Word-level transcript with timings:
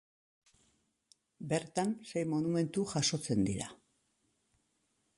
Bertan 1.51 1.93
sei 2.13 2.25
monumentu 2.33 2.89
jasotzen 2.95 3.47
dira. 3.51 3.73